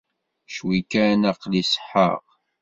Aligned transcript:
Cwi 0.53 0.79
kan 0.91 1.21
aql-i 1.31 1.61
ṣeḥḥaɣ. 1.71 2.23